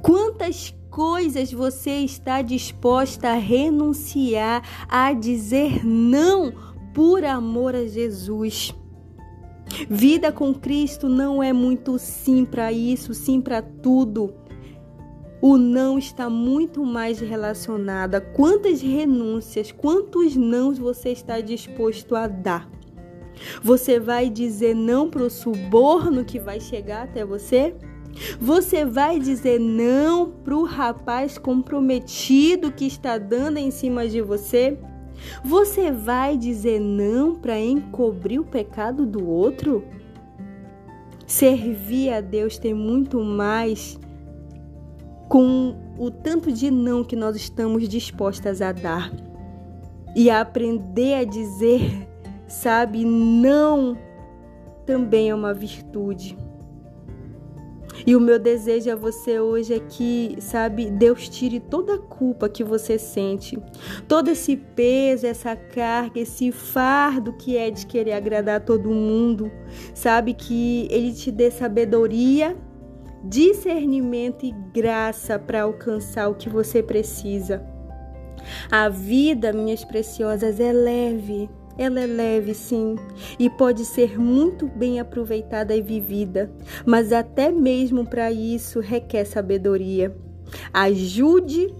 Quantas 0.01 0.73
coisas 0.89 1.51
você 1.51 1.99
está 1.99 2.41
disposta 2.41 3.31
a 3.31 3.33
renunciar, 3.33 4.63
a 4.87 5.11
dizer 5.11 5.85
não 5.85 6.53
por 6.93 7.25
amor 7.25 7.75
a 7.75 7.85
Jesus? 7.85 8.73
Vida 9.89 10.31
com 10.31 10.53
Cristo 10.53 11.09
não 11.09 11.43
é 11.43 11.51
muito 11.51 11.99
sim 11.99 12.45
para 12.45 12.71
isso, 12.71 13.13
sim 13.13 13.41
para 13.41 13.61
tudo. 13.61 14.33
O 15.49 15.57
não 15.57 15.97
está 15.97 16.29
muito 16.29 16.83
mais 16.83 17.21
relacionado 17.21 18.15
a 18.15 18.19
quantas 18.19 18.81
renúncias, 18.81 19.71
quantos 19.71 20.35
nãos 20.35 20.77
você 20.77 21.11
está 21.11 21.39
disposto 21.39 22.17
a 22.17 22.27
dar. 22.27 22.69
Você 23.63 23.97
vai 23.97 24.29
dizer 24.29 24.75
não 24.75 25.09
para 25.09 25.23
o 25.23 25.29
suborno 25.29 26.25
que 26.25 26.37
vai 26.37 26.59
chegar 26.59 27.03
até 27.03 27.23
você? 27.23 27.73
Você 28.41 28.83
vai 28.83 29.19
dizer 29.19 29.57
não 29.57 30.29
para 30.29 30.53
o 30.53 30.65
rapaz 30.65 31.37
comprometido 31.37 32.69
que 32.69 32.85
está 32.85 33.17
dando 33.17 33.55
em 33.55 33.71
cima 33.71 34.05
de 34.05 34.19
você? 34.19 34.77
Você 35.45 35.93
vai 35.93 36.37
dizer 36.37 36.81
não 36.81 37.35
para 37.35 37.57
encobrir 37.57 38.41
o 38.41 38.45
pecado 38.45 39.05
do 39.05 39.25
outro? 39.25 39.85
Servir 41.25 42.11
a 42.11 42.19
Deus 42.19 42.57
tem 42.57 42.73
muito 42.73 43.23
mais 43.23 43.97
com 45.27 45.75
o 45.97 46.09
tanto 46.09 46.51
de 46.51 46.71
não 46.71 47.03
que 47.03 47.15
nós 47.15 47.35
estamos 47.35 47.87
dispostas 47.87 48.61
a 48.61 48.71
dar. 48.71 49.11
E 50.15 50.29
a 50.29 50.41
aprender 50.41 51.15
a 51.15 51.23
dizer, 51.23 52.07
sabe, 52.47 53.05
não 53.05 53.97
também 54.85 55.29
é 55.29 55.35
uma 55.35 55.53
virtude. 55.53 56.37
E 58.05 58.15
o 58.15 58.21
meu 58.21 58.37
desejo 58.37 58.91
a 58.91 58.95
você 58.95 59.39
hoje 59.39 59.73
é 59.73 59.79
que, 59.79 60.37
sabe, 60.39 60.89
Deus 60.89 61.27
tire 61.27 61.59
toda 61.59 61.95
a 61.95 61.97
culpa 61.97 62.47
que 62.47 62.63
você 62.63 62.97
sente, 62.97 63.57
todo 64.07 64.29
esse 64.29 64.55
peso, 64.55 65.25
essa 65.25 65.55
carga, 65.55 66.19
esse 66.19 66.51
fardo 66.51 67.33
que 67.33 67.57
é 67.57 67.71
de 67.71 67.85
querer 67.85 68.13
agradar 68.13 68.61
todo 68.61 68.89
mundo, 68.89 69.51
sabe, 69.93 70.33
que 70.33 70.87
Ele 70.91 71.11
te 71.11 71.31
dê 71.31 71.49
sabedoria, 71.49 72.55
discernimento 73.23 74.45
e 74.45 74.51
graça 74.73 75.37
para 75.37 75.63
alcançar 75.63 76.29
o 76.29 76.35
que 76.35 76.49
você 76.49 76.81
precisa. 76.81 77.65
A 78.71 78.87
vida, 78.89 79.51
minhas 79.51 79.83
preciosas, 79.83 80.59
é 80.59 80.71
leve 80.71 81.49
ela 81.77 81.99
é 81.99 82.07
leve, 82.07 82.55
sim, 82.55 82.95
e 83.37 83.49
pode 83.49 83.85
ser 83.85 84.19
muito 84.19 84.65
bem 84.67 84.99
aproveitada 84.99 85.75
e 85.75 85.81
vivida, 85.81 86.51
mas 86.85 87.13
até 87.13 87.51
mesmo 87.51 88.03
para 88.03 88.31
isso 88.31 88.79
requer 88.79 89.25
sabedoria. 89.25 90.15
Ajude, 90.73 91.73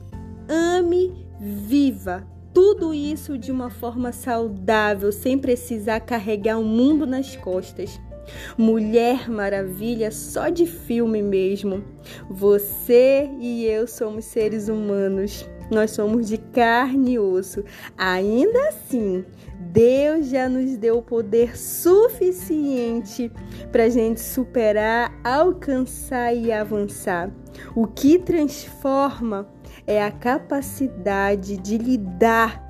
ame, 0.48 1.26
viva 1.40 2.28
tudo 2.54 2.94
isso 2.94 3.38
de 3.38 3.52
uma 3.52 3.70
forma 3.70 4.12
saudável, 4.12 5.12
sem 5.12 5.38
precisar 5.38 6.00
carregar 6.00 6.60
o 6.60 6.64
mundo 6.64 7.06
nas 7.06 7.36
costas. 7.36 8.00
Mulher 8.58 9.30
Maravilha 9.30 10.12
só 10.12 10.50
de 10.50 10.66
filme 10.66 11.22
mesmo. 11.22 11.84
Você 12.30 13.30
e 13.40 13.66
eu 13.66 13.88
somos 13.88 14.26
seres 14.26 14.68
humanos. 14.68 15.48
Nós 15.70 15.92
somos 15.92 16.28
de 16.28 16.38
carne 16.38 17.14
e 17.14 17.20
osso. 17.20 17.64
Ainda 17.98 18.70
assim, 18.70 19.26
Deus 19.60 20.30
já 20.30 20.48
nos 20.48 20.78
deu 20.78 21.00
o 21.00 21.02
poder 21.02 21.58
suficiente 21.58 23.32
para 23.72 23.84
a 23.84 23.90
gente 23.90 24.22
superar, 24.22 25.14
alcançar 25.24 26.34
e 26.34 26.52
avançar. 26.52 27.30
O 27.76 27.86
que 27.86 28.18
transforma 28.18 29.48
é 29.86 30.02
a 30.02 30.12
capacidade 30.12 31.58
de 31.58 31.78
lidar 31.78 32.66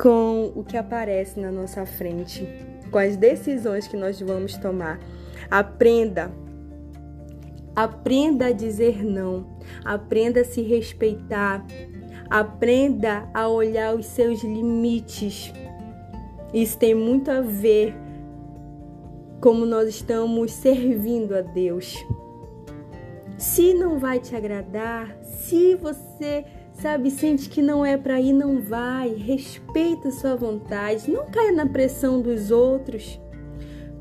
com 0.00 0.52
o 0.54 0.62
que 0.62 0.76
aparece 0.76 1.40
na 1.40 1.50
nossa 1.50 1.86
frente, 1.86 2.46
com 2.96 3.00
as 3.00 3.14
decisões 3.14 3.86
que 3.86 3.94
nós 3.94 4.18
vamos 4.22 4.56
tomar. 4.56 4.98
Aprenda 5.50 6.32
Aprenda 7.74 8.46
a 8.46 8.52
dizer 8.52 9.04
não, 9.04 9.46
aprenda 9.84 10.40
a 10.40 10.44
se 10.44 10.62
respeitar, 10.62 11.62
aprenda 12.30 13.28
a 13.34 13.48
olhar 13.48 13.94
os 13.94 14.06
seus 14.06 14.42
limites. 14.42 15.52
Isso 16.54 16.78
tem 16.78 16.94
muito 16.94 17.30
a 17.30 17.42
ver 17.42 17.94
como 19.42 19.66
nós 19.66 19.90
estamos 19.90 20.52
servindo 20.52 21.36
a 21.36 21.42
Deus. 21.42 22.02
Se 23.36 23.74
não 23.74 23.98
vai 23.98 24.20
te 24.20 24.34
agradar, 24.34 25.14
se 25.20 25.74
você 25.74 26.46
sabe, 26.80 27.10
sente 27.10 27.48
que 27.48 27.62
não 27.62 27.84
é 27.84 27.96
para 27.96 28.20
ir, 28.20 28.32
não 28.32 28.60
vai. 28.60 29.14
Respeita 29.14 30.10
sua 30.10 30.36
vontade, 30.36 31.10
não 31.10 31.26
caia 31.26 31.52
na 31.52 31.66
pressão 31.66 32.20
dos 32.20 32.50
outros. 32.50 33.20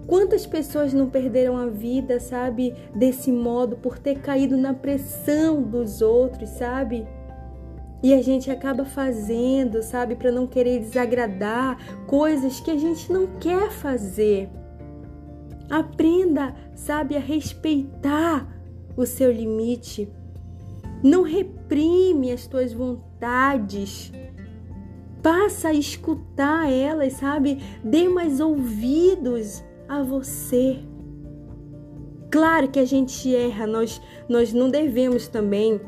Quantas 0.08 0.46
pessoas 0.46 0.94
não 0.94 1.10
perderam 1.10 1.58
a 1.58 1.66
vida, 1.66 2.20
sabe, 2.20 2.76
desse 2.94 3.32
modo 3.32 3.76
por 3.76 3.98
ter 3.98 4.20
caído 4.20 4.56
na 4.56 4.74
pressão 4.74 5.64
dos 5.64 6.02
outros, 6.02 6.50
sabe? 6.50 7.08
E 8.04 8.14
a 8.14 8.22
gente 8.22 8.52
acaba 8.52 8.86
fazendo, 8.86 9.82
sabe, 9.82 10.16
para 10.16 10.32
não 10.32 10.46
querer 10.46 10.80
desagradar 10.80 12.06
coisas 12.06 12.60
que 12.60 12.70
a 12.70 12.78
gente 12.78 13.12
não 13.12 13.26
quer 13.40 13.72
fazer. 13.72 14.48
Aprenda, 15.72 16.54
sabe, 16.76 17.16
a 17.18 17.20
respeitar 17.20 18.48
o 18.96 19.08
seu 19.08 19.32
limite. 19.32 20.08
Não 21.04 21.24
reprime 21.24 22.32
as 22.32 22.48
tuas 22.48 22.74
vontades. 22.74 24.12
Passa 25.22 25.70
a 25.70 25.74
escutar 25.74 26.72
elas, 26.72 27.14
sabe? 27.14 27.62
Dê 27.84 28.08
mais 28.08 28.40
ouvidos 28.40 29.64
a 29.88 30.02
você. 30.02 30.80
Claro 32.32 32.70
que 32.70 32.80
a 32.80 32.86
gente 32.86 33.34
erra, 33.34 33.66
nós, 33.66 34.02
nós 34.28 34.52
não 34.52 34.70
devemos 34.70 35.28
também, 35.28 35.80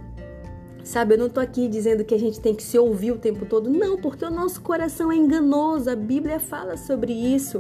sabe? 0.84 1.16
Eu 1.16 1.18
não 1.18 1.30
tô 1.30 1.40
aqui 1.40 1.68
dizendo 1.68 2.06
que 2.06 2.16
a 2.16 2.20
gente 2.20 2.40
tem 2.40 2.56
que 2.56 2.64
se 2.64 2.80
ouvir 2.80 3.12
o 3.12 3.18
tempo 3.18 3.46
todo, 3.46 3.70
não, 3.70 3.98
porque 3.98 4.24
o 4.24 4.32
nosso 4.32 4.62
coração 4.62 5.12
é 5.12 5.16
enganoso, 5.16 5.90
a 5.90 5.96
Bíblia 5.96 6.40
fala 6.40 6.78
sobre 6.78 7.12
isso. 7.12 7.60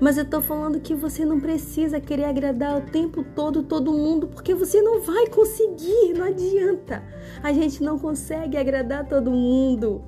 Mas 0.00 0.18
eu 0.18 0.24
tô 0.24 0.40
falando 0.40 0.80
que 0.80 0.94
você 0.94 1.24
não 1.24 1.40
precisa 1.40 2.00
querer 2.00 2.24
agradar 2.24 2.78
o 2.78 2.90
tempo 2.90 3.24
todo 3.34 3.62
todo 3.62 3.92
mundo, 3.92 4.26
porque 4.28 4.54
você 4.54 4.80
não 4.82 5.00
vai 5.00 5.26
conseguir, 5.28 6.14
não 6.16 6.26
adianta. 6.26 7.02
A 7.42 7.52
gente 7.52 7.82
não 7.82 7.98
consegue 7.98 8.56
agradar 8.56 9.08
todo 9.08 9.30
mundo. 9.30 10.02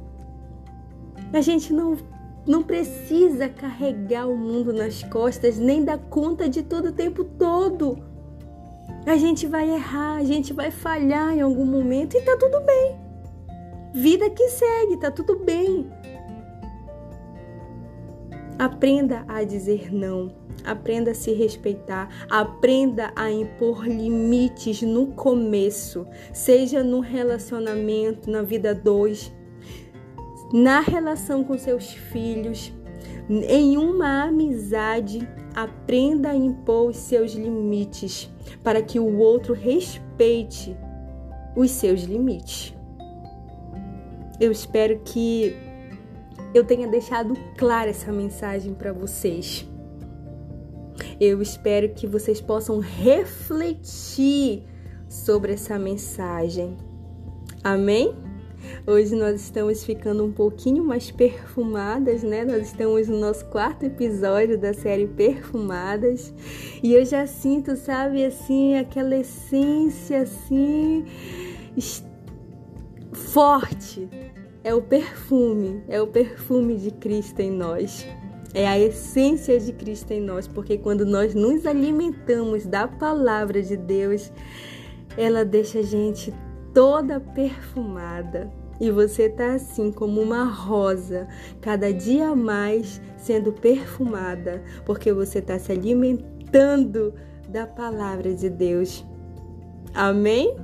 A 1.32 1.40
gente 1.40 1.72
não 1.72 1.96
não 2.44 2.62
precisa 2.62 3.48
carregar 3.48 4.26
o 4.26 4.37
mundo 4.37 4.72
nas 4.72 5.02
costas, 5.04 5.58
nem 5.58 5.85
dar 5.85 5.98
conta 5.98 6.48
de 6.48 6.62
tudo 6.62 6.88
o 6.88 6.92
tempo 6.92 7.22
todo. 7.22 7.98
A 9.06 9.16
gente 9.16 9.46
vai 9.46 9.70
errar, 9.70 10.16
a 10.16 10.24
gente 10.24 10.52
vai 10.52 10.70
falhar 10.70 11.32
em 11.32 11.40
algum 11.40 11.64
momento 11.64 12.16
e 12.16 12.22
tá 12.22 12.37
tudo 12.37 12.61
bem. 12.61 13.00
Vida 13.94 14.28
que 14.30 14.48
segue, 14.48 14.96
tá 14.96 15.11
tudo 15.11 15.37
bem. 15.38 15.90
Aprenda 18.58 19.24
a 19.26 19.42
dizer 19.42 19.92
não, 19.92 20.32
aprenda 20.64 21.10
a 21.10 21.14
se 21.14 21.32
respeitar, 21.32 22.08
aprenda 22.30 23.12
a 23.16 23.30
impor 23.30 23.86
limites 23.86 24.82
no 24.82 25.08
começo, 25.08 26.06
seja 26.32 26.82
no 26.82 27.00
relacionamento, 27.00 28.30
na 28.30 28.42
vida 28.42 28.74
dois, 28.74 29.32
na 30.52 30.80
relação 30.80 31.42
com 31.42 31.56
seus 31.56 31.92
filhos, 31.92 32.72
em 33.28 33.76
uma 33.76 34.24
amizade, 34.24 35.26
aprenda 35.54 36.30
a 36.30 36.36
impor 36.36 36.90
os 36.90 36.96
seus 36.96 37.32
limites 37.32 38.30
para 38.62 38.82
que 38.82 38.98
o 38.98 39.18
outro 39.18 39.54
respeite 39.54 40.76
os 41.56 41.70
seus 41.70 42.02
limites. 42.02 42.74
Eu 44.40 44.50
espero 44.50 45.00
que 45.04 45.54
eu 46.54 46.64
tenha 46.64 46.86
deixado 46.86 47.34
clara 47.56 47.90
essa 47.90 48.12
mensagem 48.12 48.74
para 48.74 48.92
vocês. 48.92 49.66
Eu 51.20 51.40
espero 51.40 51.88
que 51.90 52.06
vocês 52.06 52.40
possam 52.40 52.78
refletir 52.78 54.64
sobre 55.08 55.52
essa 55.52 55.78
mensagem. 55.78 56.76
Amém? 57.62 58.14
Hoje 58.86 59.14
nós 59.14 59.40
estamos 59.40 59.84
ficando 59.84 60.24
um 60.24 60.32
pouquinho 60.32 60.84
mais 60.84 61.10
perfumadas, 61.10 62.22
né? 62.22 62.44
Nós 62.44 62.68
estamos 62.68 63.08
no 63.08 63.18
nosso 63.18 63.44
quarto 63.46 63.84
episódio 63.84 64.58
da 64.58 64.72
série 64.72 65.06
Perfumadas 65.06 66.32
e 66.82 66.94
eu 66.94 67.04
já 67.04 67.26
sinto, 67.26 67.76
sabe, 67.76 68.24
assim, 68.24 68.76
aquela 68.76 69.16
essência 69.16 70.22
assim 70.22 71.04
forte. 73.12 74.08
É 74.64 74.72
o 74.72 74.81
perfume, 74.81 75.83
é 75.88 76.01
o 76.01 76.07
perfume 76.07 76.77
de 76.77 76.92
Cristo 76.92 77.40
em 77.40 77.51
nós. 77.51 78.07
É 78.55 78.68
a 78.68 78.79
essência 78.79 79.59
de 79.59 79.72
Cristo 79.72 80.12
em 80.12 80.20
nós, 80.20 80.46
porque 80.46 80.79
quando 80.79 81.05
nós 81.07 81.35
nos 81.35 81.66
alimentamos 81.66 82.66
da 82.66 82.87
palavra 82.87 83.62
de 83.62 83.77
Deus, 83.77 84.31
ela 85.16 85.44
deixa 85.44 85.81
a 85.81 85.83
gente 85.83 86.33
toda 86.72 87.18
perfumada. 87.18 88.53
E 88.81 88.90
você 88.90 89.29
tá 89.29 89.55
assim 89.55 89.90
como 89.90 90.20
uma 90.20 90.44
rosa, 90.44 91.27
cada 91.61 91.92
dia 91.92 92.35
mais 92.35 93.01
sendo 93.16 93.53
perfumada, 93.53 94.62
porque 94.85 95.12
você 95.12 95.38
está 95.38 95.59
se 95.59 95.72
alimentando 95.72 97.14
da 97.48 97.66
palavra 97.66 98.35
de 98.35 98.51
Deus. 98.51 99.05
Amém? 99.94 100.55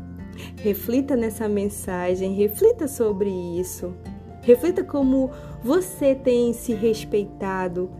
Reflita 0.57 1.17
nessa 1.17 1.49
mensagem, 1.49 2.35
reflita 2.35 2.89
sobre 2.89 3.31
isso. 3.31 3.95
Reflita 4.43 4.83
como 4.83 5.31
você 5.63 6.15
tem 6.15 6.53
se 6.53 6.73
respeitado. 6.73 7.91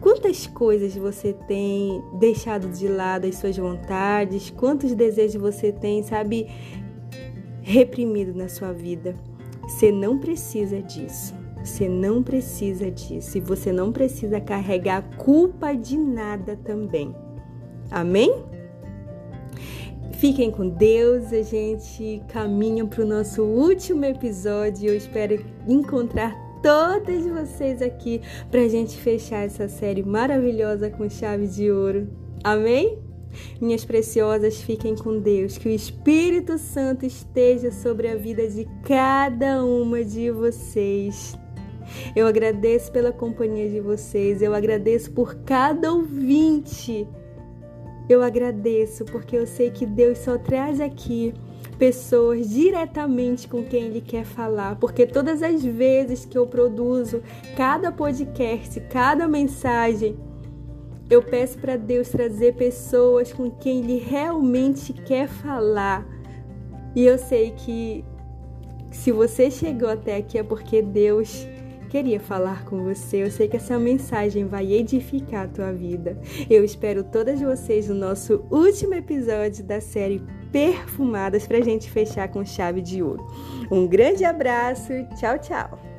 Quantas 0.00 0.46
coisas 0.46 0.94
você 0.96 1.32
tem 1.32 2.02
deixado 2.18 2.68
de 2.68 2.88
lado 2.88 3.26
as 3.26 3.36
suas 3.36 3.56
vontades? 3.56 4.50
Quantos 4.50 4.94
desejos 4.94 5.40
você 5.40 5.72
tem, 5.72 6.02
sabe, 6.02 6.48
reprimido 7.62 8.34
na 8.34 8.48
sua 8.48 8.72
vida? 8.72 9.14
Você 9.62 9.90
não 9.90 10.18
precisa 10.18 10.82
disso. 10.82 11.34
Você 11.64 11.88
não 11.88 12.22
precisa 12.22 12.90
disso. 12.90 13.38
E 13.38 13.40
você 13.40 13.72
não 13.72 13.90
precisa 13.90 14.40
carregar 14.40 15.16
culpa 15.16 15.72
de 15.72 15.96
nada 15.96 16.58
também. 16.62 17.14
Amém? 17.90 18.44
Fiquem 20.18 20.50
com 20.50 20.68
Deus, 20.68 21.32
a 21.32 21.42
gente 21.42 22.22
caminha 22.28 22.84
para 22.86 23.02
o 23.02 23.06
nosso 23.06 23.42
último 23.42 24.04
episódio. 24.04 24.88
Eu 24.88 24.96
espero 24.96 25.44
encontrar 25.66 26.34
todas 26.62 27.26
vocês 27.26 27.82
aqui 27.82 28.20
para 28.50 28.62
a 28.62 28.68
gente 28.68 28.96
fechar 28.96 29.44
essa 29.44 29.68
série 29.68 30.02
maravilhosa 30.02 30.88
com 30.88 31.10
chave 31.10 31.46
de 31.46 31.70
ouro. 31.70 32.08
Amém? 32.42 32.98
Minhas 33.60 33.84
preciosas, 33.84 34.62
fiquem 34.62 34.94
com 34.94 35.18
Deus. 35.18 35.58
Que 35.58 35.68
o 35.68 35.72
Espírito 35.72 36.58
Santo 36.58 37.04
esteja 37.04 37.70
sobre 37.70 38.08
a 38.08 38.16
vida 38.16 38.48
de 38.48 38.66
cada 38.84 39.64
uma 39.64 40.04
de 40.04 40.30
vocês. 40.30 41.36
Eu 42.16 42.26
agradeço 42.26 42.90
pela 42.92 43.12
companhia 43.12 43.68
de 43.68 43.80
vocês, 43.80 44.40
eu 44.40 44.54
agradeço 44.54 45.10
por 45.12 45.34
cada 45.44 45.92
ouvinte. 45.92 47.06
Eu 48.08 48.22
agradeço 48.22 49.04
porque 49.04 49.36
eu 49.36 49.46
sei 49.46 49.70
que 49.70 49.86
Deus 49.86 50.18
só 50.18 50.36
traz 50.36 50.80
aqui 50.80 51.34
pessoas 51.78 52.50
diretamente 52.50 53.48
com 53.48 53.64
quem 53.64 53.84
Ele 53.84 54.00
quer 54.00 54.24
falar, 54.24 54.76
porque 54.76 55.06
todas 55.06 55.42
as 55.42 55.64
vezes 55.64 56.24
que 56.24 56.38
eu 56.38 56.46
produzo 56.46 57.22
cada 57.56 57.90
podcast, 57.90 58.80
cada 58.82 59.26
mensagem, 59.26 60.16
eu 61.10 61.22
peço 61.22 61.58
para 61.58 61.76
Deus 61.76 62.08
trazer 62.08 62.54
pessoas 62.54 63.32
com 63.32 63.50
quem 63.50 63.80
Ele 63.80 63.98
realmente 63.98 64.92
quer 64.92 65.28
falar. 65.28 66.06
E 66.94 67.04
eu 67.04 67.18
sei 67.18 67.50
que 67.52 68.04
se 68.92 69.10
você 69.10 69.50
chegou 69.50 69.88
até 69.88 70.16
aqui 70.16 70.38
é 70.38 70.42
porque 70.42 70.80
Deus 70.80 71.46
queria 71.94 72.18
falar 72.18 72.64
com 72.64 72.82
você. 72.82 73.22
Eu 73.22 73.30
sei 73.30 73.46
que 73.46 73.56
essa 73.56 73.78
mensagem 73.78 74.48
vai 74.48 74.72
edificar 74.72 75.44
a 75.44 75.48
tua 75.48 75.72
vida. 75.72 76.18
Eu 76.50 76.64
espero 76.64 77.04
todas 77.04 77.40
vocês 77.40 77.88
no 77.88 77.94
nosso 77.94 78.44
último 78.50 78.94
episódio 78.94 79.62
da 79.62 79.80
série 79.80 80.20
Perfumadas 80.50 81.46
para 81.46 81.58
a 81.58 81.62
gente 81.62 81.88
fechar 81.88 82.26
com 82.28 82.44
chave 82.44 82.80
de 82.80 83.00
ouro. 83.00 83.24
Um 83.70 83.86
grande 83.86 84.24
abraço, 84.24 84.92
tchau, 85.16 85.38
tchau! 85.38 85.93